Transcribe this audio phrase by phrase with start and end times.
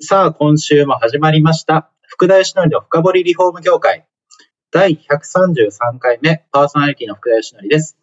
[0.00, 4.06] さあ今週も始まりました福田義則の深掘りリフォーム業界
[4.70, 7.96] 第133回目パーソナリティの福田義則です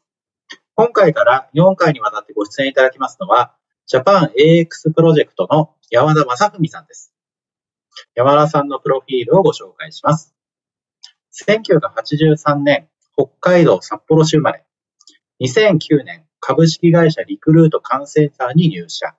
[0.76, 3.55] 今回から4回にわたってご出演いただきますのは
[3.88, 7.12] ジャパン AX プロジェクトの山田正文さんです
[8.16, 10.34] 山田さんのプロフィールをご紹介します。
[11.46, 14.66] 1983年、北海道札幌市生まれ。
[15.41, 19.16] 2009年、株式会社リクルート管制サーに入社。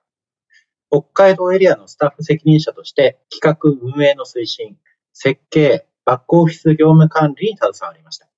[0.93, 4.77] 北海道エリアのスタッフ責任者として企画運営の推進、
[5.11, 8.29] 設計、バックオフィス業務管理に携わりました。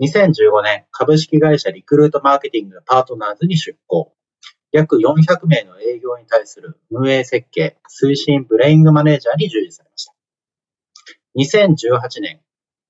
[0.00, 4.14] 2015年、株式会社リクルートマーケティングパートナーズに出向。
[4.70, 10.14] 約400名の営業に対する運営設計、推進ブレイングマネージャーに従事されました。
[11.36, 12.40] 2018年、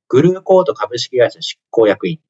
[0.06, 2.20] グルーコード株式会社執行役員、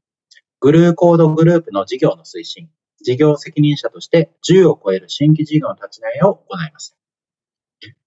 [0.61, 2.71] グルーコードグループの事業の推進、
[3.03, 6.97] 事業責任者として10を超える新規事業の立ち上げを行いました。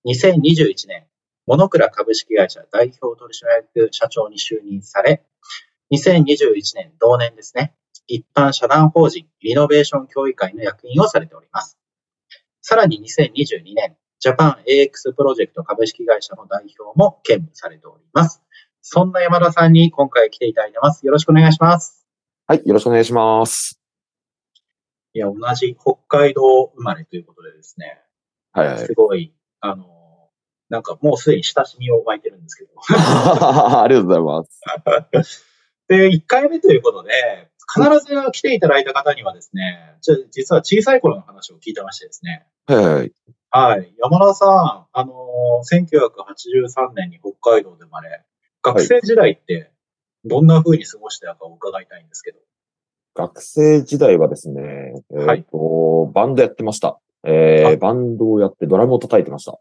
[0.06, 1.06] 2021年、
[1.46, 5.24] モノクラ株式会社代表取締役社長に就任され、
[5.92, 7.76] 2021年同年ですね、
[8.08, 11.78] 一般社団法人リノベーション協議会の役員をされております。
[12.62, 18.42] さらに2022年、ジャパン AX プロジェクト株式会社の代表も兼務されております。
[18.82, 21.06] そんな山田さんに今回来ていただいてます。
[21.06, 22.06] よろしくお願いします。
[22.48, 23.85] はい、よろしくお願いします。
[25.16, 28.02] いや、同じ北海道生まれということでですね。
[28.52, 28.86] はい、はい。
[28.86, 29.86] すごい、あの、
[30.68, 32.72] なんかもうすでに親しみを湧いてるんですけど。
[32.86, 34.24] ありがとうござい
[35.14, 35.46] ます。
[35.88, 39.98] で、1回目ということで、必ず来ていただいた方にはですね、
[40.32, 42.46] 実は小さい頃の話を聞いてましてですね。
[42.66, 43.14] はい。
[43.52, 43.96] はい。
[43.98, 45.14] 山田さん、あの
[45.72, 48.26] 1983年に北海道で生まれ、
[48.62, 49.72] 学生時代って
[50.26, 52.40] どんな風に過ごしてたか伺いたいんですけど。
[53.16, 54.62] 学生時代はですね、
[55.12, 55.46] えー、はい、
[56.14, 57.00] バンドやってました。
[57.24, 59.58] えー、バンドをやってドラムを叩いてました。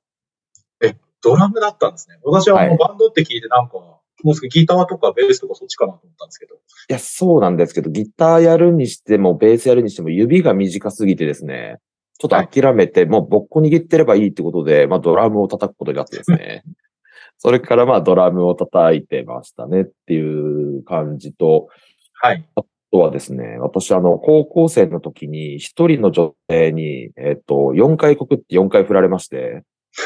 [0.82, 2.18] え、ドラムだったんですね。
[2.24, 3.74] 私はあの、バンドって聞いてなんか、
[4.22, 6.56] もうすぐギターとかベースとかそっちかなと思ったんですけど。
[6.56, 11.78] いや、そうなんですけど、ギターやるにしても、ベースやるにしても、指が短すぎてですね、
[12.18, 16.64] ちょっと諦めて、はい、もうぼっこ握ってればいいってことで、まあドラムを叩くことになってですね。
[17.38, 21.68] それからまあドラムを叩いてましたねっていう感じと、
[22.14, 22.48] はい。
[22.54, 29.64] あとはですね、私あの、高校生の時に一人の女性に、えっと、4回告って4回振られまして、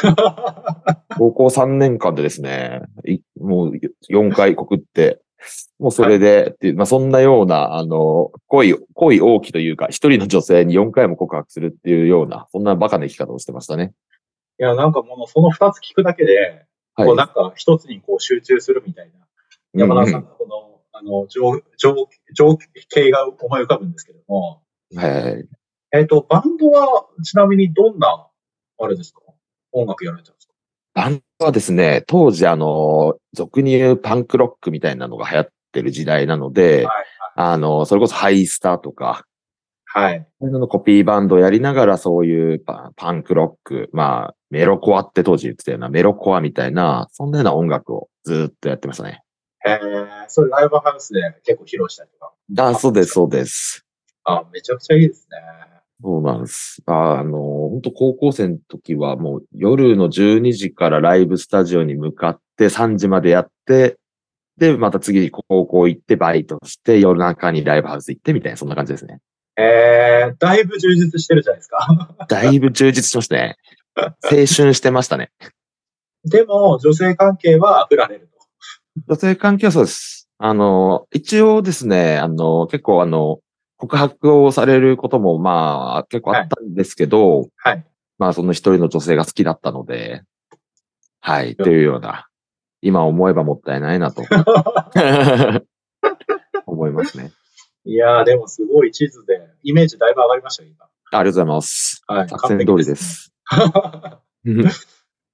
[1.18, 2.80] 高校3年間でですね、
[3.38, 3.72] もう
[4.10, 5.20] 4回告って、
[5.78, 13.92] もうそれで、っていう、まあそんなような、あの、恋、恋大きというか、一人の女性に4回も告白するっていうような、そんなバカな生き方をしてましたね。
[14.58, 19.26] いや、なんかもうその2つ聞くだけで、はい、こうなんか一つにこう集中するみたいな、
[19.74, 20.67] 山田さんのこの、うんうん、
[20.98, 22.56] あの、情、情、情
[22.88, 24.62] 景が思い浮かぶんですけども。
[24.96, 25.48] はい。
[25.92, 28.26] えっ、ー、と、バンドはちなみにどんな、
[28.80, 29.20] あれですか？
[29.72, 30.54] 音楽やられてるんですか？
[30.94, 37.04] バンドはですね、当時あの、俗に言うパンクロックみたいなのが流行ってる時代なので、はいはい、
[37.36, 39.24] あの、それこそハイスターとか、
[39.84, 40.26] はい。
[40.42, 42.62] のコピーバンドをやりながらそういう
[42.96, 49.22] パンクロック、まあ、メロコアって当時言ってたようなメロコアみたいな、そんなような音楽をずっとやってましたね。
[49.66, 49.78] へえ、
[50.28, 52.32] それライブハウスで結構披露したりとか？
[52.68, 53.84] あ、そうです、そうです。
[54.24, 55.38] あ、めちゃくちゃいいですね。
[56.00, 56.80] そうなんです。
[56.86, 57.38] あの、
[57.70, 63.96] 本当高校生の時はもう夜の12時からライブスタジオに向かって3時までやって、
[64.58, 69.20] で、また次高校行ってバイトして、夜中にライブハウス行ってみたいな、そんな感じですね。
[69.56, 72.14] えー、だいぶ充実してるじゃないですか。
[72.28, 73.56] だいぶ充実しましたね。
[73.96, 75.32] 青春してましたね。
[76.24, 78.37] でも、女性関係は振られると。
[79.06, 80.28] 女性関係はそうです。
[80.38, 83.40] あの、一応ですね、あの、結構あの、
[83.76, 87.84] 告白をされることも、まあ、結構あったんですけど、はい。
[88.18, 90.22] まあ、その一人の女性が好きだったので、
[91.20, 92.28] はい、というような、
[92.80, 94.22] 今思えばもったいないなと
[96.66, 97.32] 思いますね。
[97.84, 100.84] いやー、でもすごい地図で、イメージだいぶ上がりましたよ、今。
[100.84, 102.02] ありがとうございます。
[102.06, 102.28] はい。
[102.28, 103.32] 作戦通りです。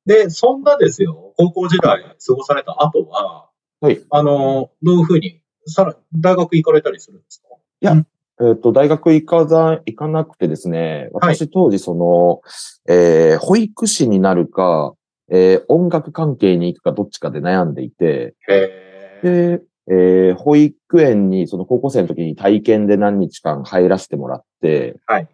[0.07, 3.49] で、そんなですよ、高校時代過ごされた後は、
[3.85, 4.01] はい。
[4.09, 7.49] あの、どういうふうに、さら、大学行かれたりするんですか？
[7.83, 8.03] いや、
[8.41, 12.41] えっ、と、大学行かざ、行かなくてですね、私当時その、はい、
[12.89, 14.95] えー、保育士になるか、
[15.29, 18.35] えー音楽関係に行くかどっちかで悩んでいて。
[19.23, 19.61] で、
[19.91, 25.29] えー保育園にその高校生の時に体験で何日間入らせてもらって、はい。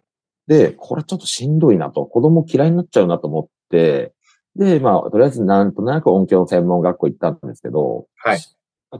[0.47, 4.11] で、これちょっとしんどいなと、子供嫌いになっちゃうなと思って、
[4.55, 8.39] で、まあ、とりあえずなんとなく音響専門学校行ったんですけど、はい。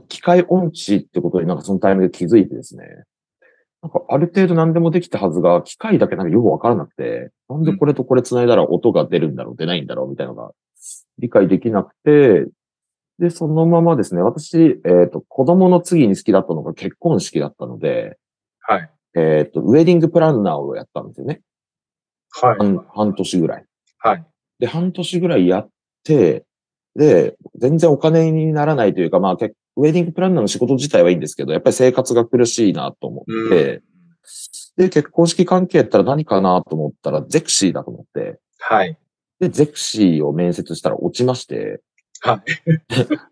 [0.08, 2.84] 機械音痴ってことになんかそのタイミングで気づいてですね、
[3.82, 10.52] なんかある程度何でもできたはずが、機械だけなんかよくわからなくて、なんでこれとこれ繋いだら音が出るんだろう、出ないんだろうみたいなのが
[11.18, 12.46] 理解できなくて、
[13.18, 18.18] で、そのままですね、私、えっ、と、子供の次に好きだったのが結婚式だったので、
[18.60, 18.90] はい。
[19.14, 21.42] えっ、と、ウェディングプランナーをやったんですよね。
[22.30, 22.56] はい。
[22.58, 23.64] 半半年ぐらい。
[23.98, 24.24] はい。
[24.62, 25.68] で、半年ぐらいやっ
[26.04, 26.44] て、
[26.94, 33.82] で、全然お金にならないというか、まあ、結ウェディングプランナーの仕事自体はいいんですけど、やっぱり生活が苦しいなと思って、
[34.76, 38.96] で、結婚式関係やったら何かなと思ったら、ゼクシーだと思って、はい。
[39.40, 41.80] で、ゼクシーを面接したら落ちまして、
[42.20, 42.72] はい。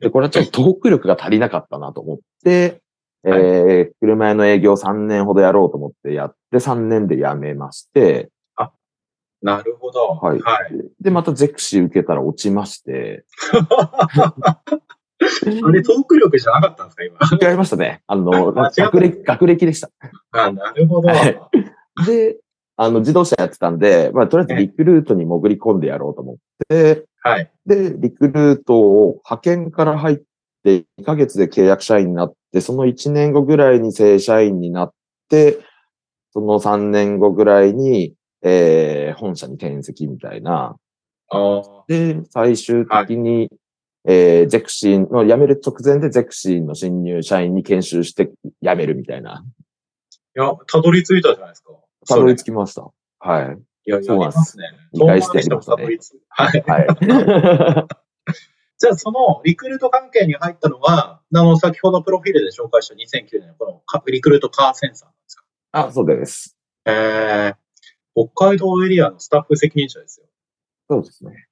[0.01, 2.81] で、これはちょっとトーク力が足りなかったなと思って、
[3.23, 8.31] はいえー、車屋の営業3年ほどやろうと思ってやって3年で辞めまして、
[9.43, 10.09] なるほど。
[10.09, 10.73] はいはい。
[11.01, 13.25] で、またゼクシー受けたら落ちまして、
[15.23, 17.51] あれ、トーク力じゃなかったんですか、今？
[17.51, 18.03] 違いましたね。
[18.07, 19.91] あの、学歴、学歴でした。
[20.33, 21.09] あ、なるほど。
[21.09, 21.41] はい
[22.07, 22.39] で、
[22.77, 26.37] あの、自動車やってたんで、まあ、とりあえずリクルートに潜り込んでやろうと思っ
[26.69, 27.51] て、はい。
[27.67, 30.17] で、リクルートを派遣から入っ
[30.65, 34.93] て2ヶ月で契約社員になって、その1年後ぐらいに正社員になっ
[35.29, 35.59] て、
[36.33, 40.77] その3年後ぐらいに、えー、本社に転籍みたいな。
[41.89, 43.51] で、最終的に、
[44.07, 48.31] えー、ゼクシーの辞める直前でゼクシーの新入社員に研修して
[48.63, 49.45] 辞めるみたいな。
[50.37, 51.73] いや、たどり着いたじゃないですか。
[52.09, 52.89] たどり着着きました。
[53.19, 53.59] はい。
[53.87, 54.65] いや、そうなんですね。
[54.93, 55.99] 理解してやりましたね
[56.29, 56.65] はい。
[56.67, 57.87] はい。
[58.79, 65.45] じゃあ、そのリクルート関係に入ったのは、あの、先ほどプロフィールで紹介した2009年のこのカリクルートカーセンサーなんですか？
[65.73, 66.57] あ、そうです。
[66.87, 67.55] えー、
[68.15, 70.27] 北海道エリアのスタッフ責任者ですよ。
[70.89, 71.47] そうですね。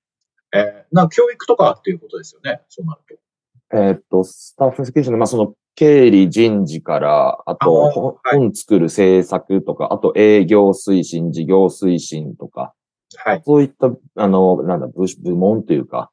[0.55, 3.77] えー、なんか教育とかっていうことですよね、そうなると。
[3.77, 12.75] えーっと、スタッフ責任者の、まあ、その、経理人事から、あと、本作る制作とか、あと営業推進、事業推進とか、
[13.17, 13.43] はい。
[13.45, 16.11] そういった、あの、なんだ、部部門というか、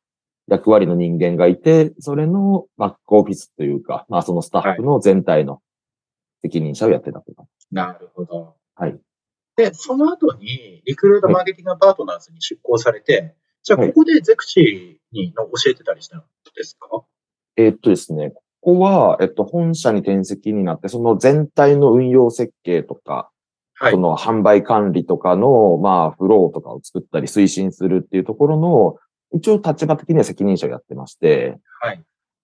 [0.48, 5.62] 役割の人間がいて、それのバックオフィスというか、まあ、そのスタッフの全体の
[6.44, 7.46] 責任者をやってたとか。
[7.72, 8.56] なるほど。
[8.76, 9.00] はい。
[9.58, 16.24] で、その後に、リクルートマーケティングパートナーズに出向されて、じゃあ、はいここでゼクシーにの教えてたりしたん
[16.56, 17.04] ですか？
[17.58, 23.30] えーっとですね、ここは、えっと、本社に転籍になって、その全体の運用設計とか、
[23.76, 23.98] はいそ。
[23.98, 28.98] の販売管理とかの、まあ、フローとかを作ったり推進するっていうところの、
[29.34, 32.02] 一応立場的には責任者をやってまして、はい。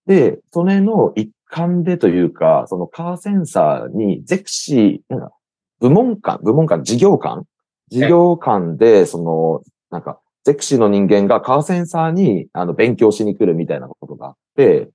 [0.07, 5.15] で、それの一環でというか、そのカーセンサーにゼクシー、
[5.81, 7.43] 部門間、部門間、事業間？
[7.89, 14.89] 事業間で、その、なんか、ゼクシーの人間がカーセンサーに、あの、勉強しに来るみたいなことがあって、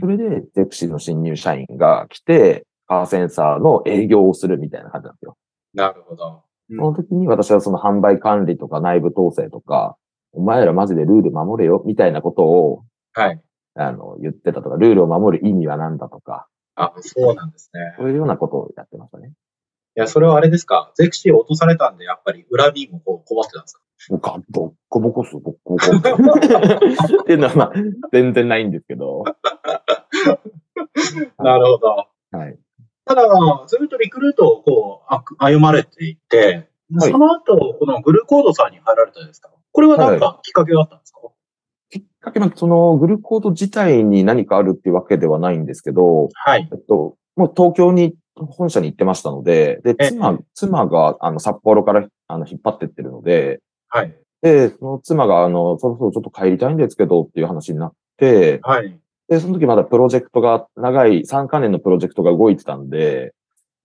[0.00, 5.36] それで、ゼクシーの新入社員が来て、カーセンサーの営業をするみたいな感じなんですよ。
[5.74, 6.42] なるほど。
[6.70, 9.96] うんその時に私はその販売管理とか内部統制とか、
[10.32, 13.40] お前らマジでルール守れよ、みたいなことを、はい。
[13.74, 17.80] あの、言ってたとか、ルールを守る意味は何だとか、あ、そうなんですね。
[17.98, 19.32] そういうようなことをやってましたね。
[20.00, 20.92] いや、それはあれですか？
[20.96, 23.82] ゼクシーを落とされたんで、やっぱり恨みもこう困ってたんですか？
[24.10, 26.38] ガッボッコボコす、ボッコボコ。
[26.38, 27.72] っていうのは、まあ、
[28.12, 29.24] 全然ないんですけど。
[31.38, 32.06] なるほど。
[32.30, 32.58] はい。
[33.04, 33.24] ただ、
[33.66, 36.66] ずっとリクルートをこう、あ歩まれていて、はい
[36.98, 41.20] その後、このグルコードさんに入られたんですかこれは何かきっかけがあったんですか、
[41.88, 46.68] きっかけは、その、グルコード自体に何かあるっていうわけではないんですけど、はい。
[46.72, 54.16] えっと、もう東京に、本社に行ってましたので、で、え妻、妻が、あの、札幌から、あの、引っ張ってってるので、はい。
[54.42, 58.98] で、その妻が、あの、そろそろちょっと帰りたいんですけどっていう話になって、はい。
[59.28, 63.32] で、その時まだプロジェクトが、長い3カ年のプロジェクトが動いてたんで、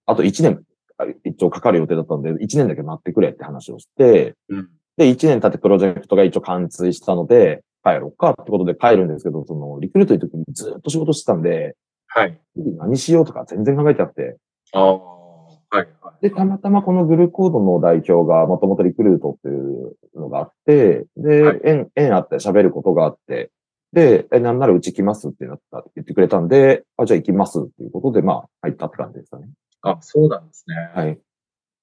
[0.05, 0.61] あと1年、
[0.97, 4.69] あ一応かかる予定だったんで、1年だけ待ってくれって話をして、うん。
[4.97, 11.75] で、1年経ってプロジェクトが一応完遂したので、帰ろうかってことで帰るんですけど、その、リクルートの時にずっと仕事してたんで、
[12.15, 12.39] はい。
[12.55, 14.37] 何しようとか全然考えてなくて、
[14.71, 14.87] ああ。
[14.87, 15.87] はい。
[16.01, 16.23] はい。
[16.23, 23.51] で、たまたまこのグルコードの代表がもともとリクルートっていうのがあって、で、はい縁、縁あって喋ることがあって、
[23.91, 29.49] で、え、なんならうち来ますってなった、言ってくれたんで、あ、じゃあ行きますっていうことで、まあ、入ったって感じですかね。
[29.81, 30.75] あ、そうなんですね。
[30.93, 31.19] はい。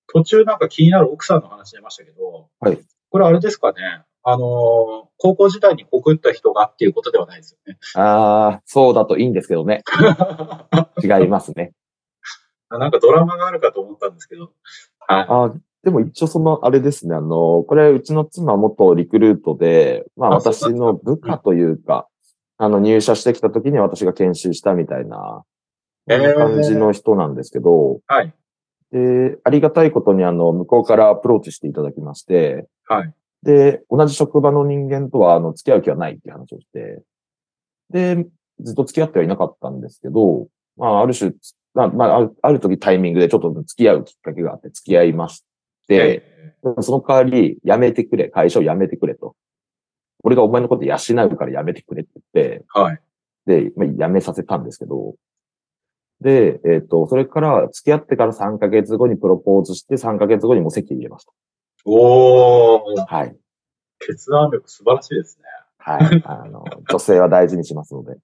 [0.07, 2.79] 途中なんか気になる奥さんの話出ましたけど、はい。
[3.11, 4.03] これあれですかね。
[4.25, 7.79] あのー高校時代に告った人がっていうことではないですよね。
[7.95, 9.85] ああ、そうだといいんですけどね。
[11.01, 11.75] 違いますね。
[12.69, 14.51] なんかドラマがあるかと思ったんですけど。
[14.99, 15.27] はい。
[15.29, 15.53] あ
[15.85, 22.09] でも一応その、あれですね、あの、これ、うちの妻元リクルートで、まあ私の部下というか、
[22.57, 25.45] あの、入社してきた時に私が研修したみたいな、
[26.09, 28.35] 感じの人なんですけど、はい。
[28.93, 33.15] で、ありがたいことにあの、向こうからアプローチしていただきまして、はい。
[33.43, 37.03] で、同じ職場の人間とは、あの、付き合う気はないっていう話をして、
[37.91, 38.27] で、
[38.61, 41.33] ずっと付き合ってはいなかったんですけど、まあ、ある種、
[41.75, 45.45] まあ、まあ、ある時タイミングでちょっと付き合うきっかけがあって付き合いまし
[45.89, 49.35] て、えその代わり、辞めてくれ、会社を辞めてくれと。
[50.23, 53.01] 俺がお前のこと養うから辞めてくれって言って、ーはい。
[53.47, 55.15] で、まあ、辞めさせたんですけど、
[56.21, 61.27] で、えっ、と、それから、付き合ってから3ヶ月後にプロポーズして、3ヶ月後にもう席入れまし
[61.85, 63.17] おー、た。
[63.17, 63.37] はい。
[63.99, 65.45] 決断力素晴らしいですね。
[65.79, 66.23] はい。
[66.25, 68.17] あの、 女性は大事にしますので。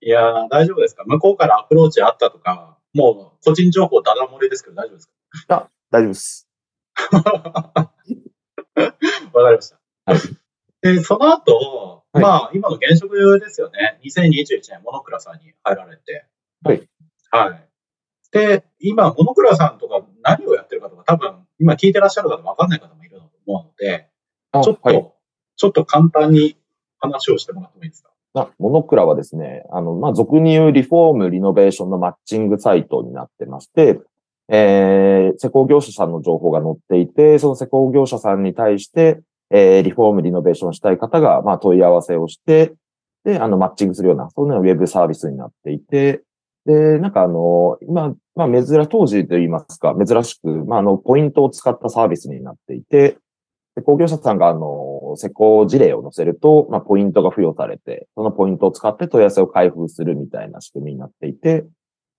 [0.00, 1.04] いやー、大丈夫ですか？
[1.06, 5.10] 向こうからアプローチあったとか、もう個人情報ダダ漏れですけど大丈夫です
[5.48, 5.68] か？
[5.90, 6.48] 大丈夫です。
[7.12, 7.22] わ
[9.44, 9.78] かりました。
[10.06, 10.20] はい
[10.82, 13.98] で、その後、はいまあ、今の現職ですよね。
[14.04, 16.26] 2021年、モノクラさんに入られて。
[16.62, 16.88] はい。
[17.30, 17.68] はい。
[18.32, 24.08] で、今、モノクラさんとか何をやってるかとか、多分、今聞いてらっしゃる方わかんない方もいると思うので、
[24.52, 25.12] あちょっと、はい。
[25.56, 26.58] ちょっと簡単に
[26.98, 28.10] 話をしてもらってもいいですか？
[28.34, 33.98] あモノクラはですね、あの、まあ、俗に言うリフォーム、リノベーションのマッチングサイトになってまして、
[34.48, 42.74] えー、施工業者さんの情報が載っていて、その施工業者さんに対して、えー、リフォーム、リノベーションしたい方が、まあ、問い合わせをして、
[43.24, 46.22] で、あの、マッチングするような、そういうようなウェブサービスになっていて、
[46.66, 53.18] で、なんかあの、今、まあ、珍、当時と言いますか、珍しく、まあ、あの、ポイントを使ったサービスになっていて、
[53.76, 61.64] 施工業者さんが、あの、施工事例を載せると、まあ、ポイントが付与されて、そのポイントを使って問い合わせを開封するみたいな仕組みになっていて、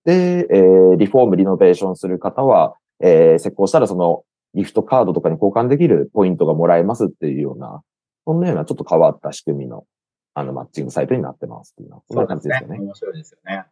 [0.04, 4.24] で、えーリフォーム、リノベーションする方は、えー施工したらその
[4.54, 7.82] ギフトカードとかに交換できるポイントがもらえますっていうような、
[8.24, 9.84] そんなようなちょっと変わった仕組みの、
[10.34, 12.78] あの、マッチングサイトになってますっていうのは、そんな感じですよね。
[12.78, 13.64] 面白いですよね。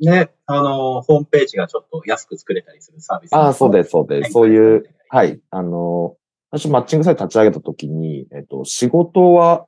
[0.00, 3.34] で、あの、ホームページがちょっと安く作れたりするサービス。
[3.34, 4.32] ああ、そうです、そうです。
[4.32, 5.40] そういはう、はい。
[5.50, 6.16] あの、
[6.50, 9.66] 私マッチングサイト立ち上げたときに、えっと、仕事は、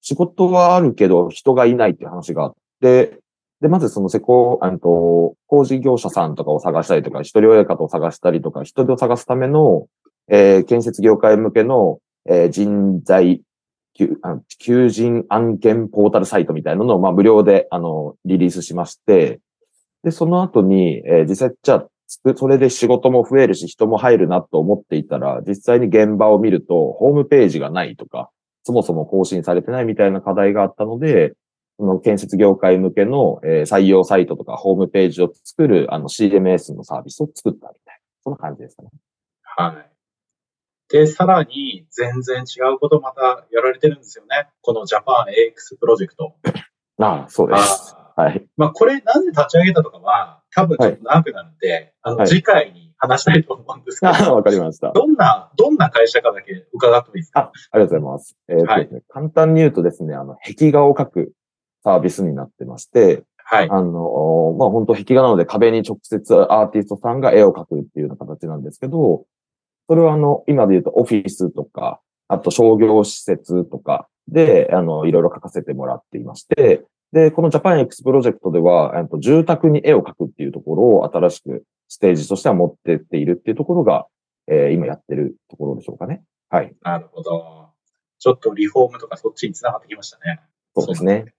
[0.00, 3.18] 仕事はあるけど人がいないっていう話があって、
[3.60, 9.86] で、まずその施工、あの、工事業者さんとかを探したりとか、一人親方を探したりとか、人手を探すための、
[10.28, 13.42] えー建設業界向けの、えー人材、
[13.94, 19.40] 求あの求人案件ポータルサイトみたいなのを、まあ、無料で、あの、リリースしまして、
[20.04, 28.30] で、その後に、えー実際、じゃあ、それで仕事も増えるし、人も入るなと思っていたら、実際に現場を見ると、ホームページがないとか、
[28.64, 31.34] そもそも更新されてないみたいな課題があったので、
[31.78, 38.88] その建設業界向けの、えー採用サイトとかホームページを作るあの CMS のサービスを作ったみたいな、そんな感じですかね。
[39.42, 39.90] はい。
[40.90, 44.48] で、さらに、全然違うことまたやられてるんですよね。
[44.62, 46.34] このジャパン AX プロジェクト。
[46.98, 47.94] ああ、そうです。
[48.18, 48.44] はい。
[48.56, 54.90] まあ、これなぜ立ち上げたとかは、多分ちょっと長くなるんで、あの、はい次回に話したいと思うんですけど、ああわかりました。
[54.90, 57.40] どんな、どんな会社かだけ伺ってもいいですか？
[57.40, 58.36] あ、ありがとうございます。
[58.48, 61.32] えーとですね簡単に言うとですね、あの、壁画を描く
[61.84, 63.70] サービスになってまして、はい。
[63.70, 69.26] あの、まあ、本当壁画なので壁に直接アーティストさんが絵を描くっていうような形なんですけど、
[69.88, 84.06] それはあの、今で言うとオフィスとか、あと商業施設とかで、あの、いろいろ描かせてもらっていまして、で、このジャパン X プロジェクトでは、えっと住宅に絵を描くっていうところを新しくステージとしては持ってっているっていうところが、
[84.46, 86.22] えー今やってるところでしょうかね。
[86.50, 86.74] はい。
[86.82, 87.68] なるほど。
[88.18, 90.40] ちょっとリフォームとかそっちに繋がってきましたね。
[90.74, 91.32] そうですね。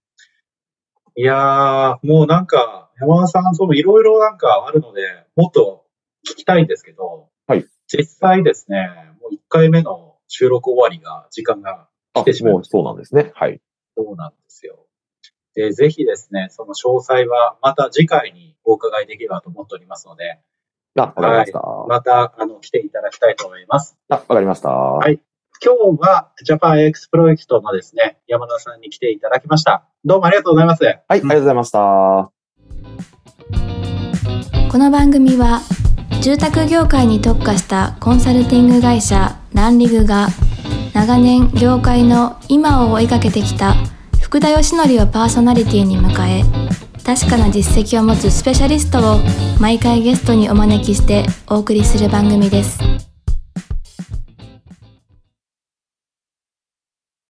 [1.16, 5.02] いやー、もうなんか、山田さん、そのいろいろなんかあるので、
[5.36, 5.86] もっと
[6.26, 7.66] 聞きたいんですけど、はい。
[7.88, 8.90] 実際ですね、
[9.22, 13.32] もう1回目の収録終わりが、時間があ来てしまうそうなんですね。
[13.36, 13.60] はい。
[13.98, 14.86] そうなんですよ。
[15.60, 20.40] で、ぜひですね、その詳細はまた次回にお伺いできればと思っておりますので、
[20.98, 21.62] あ、わかりました。
[21.88, 23.98] また、あの、来ていただきたいと思います。
[24.08, 24.70] あ、わかりました。
[24.70, 25.20] はい
[25.62, 29.84] 今日は、ジャパン AX プロジェクトのですね、山田さんに来ていただきました。
[30.06, 30.86] どうもありがとうございます。
[30.86, 32.32] はい、ありがとうございました。
[34.72, 35.60] この番組は
[36.22, 40.30] 住宅業界に特化したコンサルティング会社ランリグが
[40.94, 43.76] 長年業界の今を追いかけてきた
[44.30, 46.44] 福田義則をパーソナリティに迎え
[47.04, 49.18] 確かな実績を持つスペシャリストを
[49.60, 53.09] 毎回ゲストにお招きしてお送りする番組です。